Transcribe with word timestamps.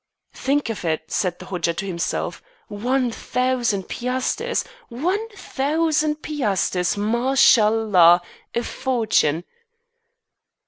"Think 0.33 0.69
of 0.71 0.83
it," 0.83 1.11
said 1.11 1.37
the 1.37 1.45
Hodja 1.45 1.75
to 1.75 1.85
himself, 1.85 2.41
"one 2.69 3.11
thousand 3.11 3.83
piasters! 3.83 4.65
One 4.89 5.29
thousand 5.37 6.23
piasters! 6.23 6.97
Mashallah! 6.97 8.23
a 8.55 8.63
fortune." 8.63 9.43